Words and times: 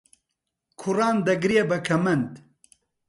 کوڕان 0.79 1.17
دەگرێ 1.27 1.61
بە 1.69 1.77
کەمەند 1.87 2.31